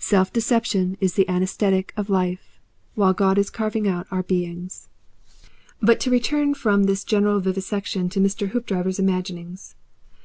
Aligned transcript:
Self 0.00 0.32
deception 0.32 0.96
is 1.00 1.14
the 1.14 1.28
anaesthetic 1.28 1.92
of 1.96 2.10
life, 2.10 2.58
while 2.96 3.12
God 3.14 3.38
is 3.38 3.48
carving 3.48 3.86
out 3.86 4.08
our 4.10 4.24
beings. 4.24 4.88
But 5.80 6.00
to 6.00 6.10
return 6.10 6.54
from 6.54 6.82
this 6.86 7.04
general 7.04 7.38
vivisection 7.38 8.08
to 8.08 8.18
Mr. 8.20 8.48
Hoopdriver's 8.48 8.98
imaginings. 8.98 9.76